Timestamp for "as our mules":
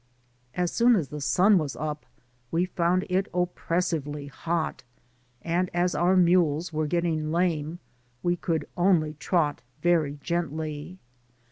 5.75-6.73